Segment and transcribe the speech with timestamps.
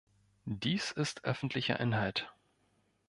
[0.45, 2.33] Dies ist öffentlicher Inhalt.